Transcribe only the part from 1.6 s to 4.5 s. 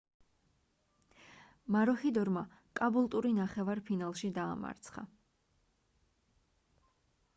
მაროჰიდორმა კაბულტური ნახევარ ფინალში